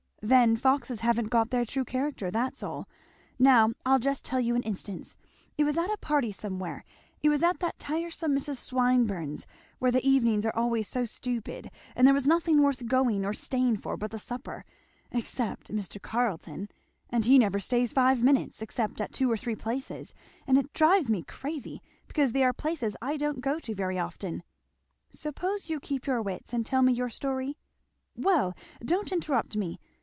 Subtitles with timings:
[0.23, 2.87] "Then foxes haven't got their true character, that's all.
[3.39, 5.17] Now I'll just tell you an instance
[5.57, 6.85] it was at a party somewhere
[7.23, 8.57] it was at that tiresome Mrs.
[8.57, 9.47] Swinburne's,
[9.79, 13.77] where the evenings are always so stupid, and there was nothing worth going or staying
[13.77, 14.63] for but the supper,
[15.11, 15.99] except Mr.
[15.99, 16.69] Carleton!
[17.09, 20.13] and he never stays five minutes, except at two or three places;
[20.45, 24.43] and it drives me crazy, because they are places I don't go to very often"
[25.09, 27.57] "Suppose you keep your wits and tell me your story?"
[28.15, 28.53] "Well
[28.85, 29.79] don't interrupt me!